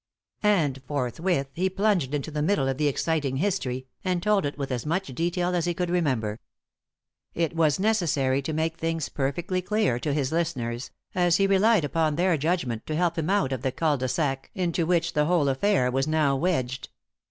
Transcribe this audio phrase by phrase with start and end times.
[0.41, 4.71] And forthwith he plunged into the middle of the exciting history, and told it with
[4.71, 6.39] as much detail as he could remember.
[7.35, 12.15] It was necessary to make things perfectly clear to his listeners, as he relied upon
[12.15, 15.47] their judgment to help him out of the cul de sac into which the whole
[15.47, 16.89] affair was now wedged.